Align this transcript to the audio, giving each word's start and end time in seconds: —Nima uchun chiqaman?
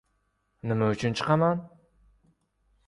—Nima 0.71 0.89
uchun 0.95 1.19
chiqaman? 1.21 1.63